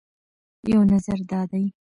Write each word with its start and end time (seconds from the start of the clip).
یو 0.71 0.81
نظر 0.91 1.19
دا 1.29 1.41
دی 1.51 1.65